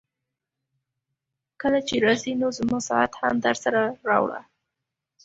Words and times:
کله 1.61 1.79
چي 1.87 1.95
راځې 2.05 2.31
نو 2.41 2.47
زما 2.59 2.77
ساعت 2.89 3.11
هم 3.21 3.35
درسره 3.45 3.81
راوړه. 4.07 4.41